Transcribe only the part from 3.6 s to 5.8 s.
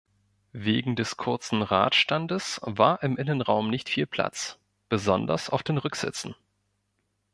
nicht viel Platz, besonders auf den